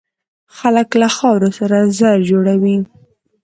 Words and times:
خلک 0.57 0.89
له 1.01 1.07
خاورو 1.15 1.49
سره 1.57 1.77
زر 1.97 2.17
جوړوي. 2.29 2.77